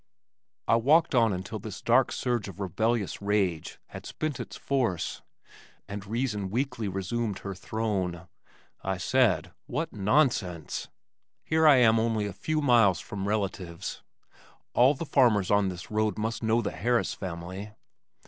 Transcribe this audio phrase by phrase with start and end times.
[0.67, 5.21] I walked on until this dark surge of rebellious rage had spent its force
[5.87, 8.27] and reason weakly resumed her throne.
[8.81, 10.87] I said, "What nonsense!
[11.43, 14.01] Here I am only a few miles from relatives.
[14.73, 17.73] All the farmers on this road must know the Harris family.